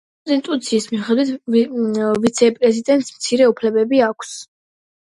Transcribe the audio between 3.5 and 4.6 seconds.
უფლებები აქვს.